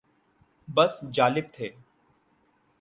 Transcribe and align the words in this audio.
بس 0.67 0.93
جالب 1.11 1.45
تھے 1.53 1.69